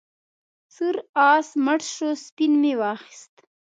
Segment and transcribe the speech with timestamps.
[0.75, 0.95] سور
[1.31, 3.33] آس مړ شو سپین مې واخیست.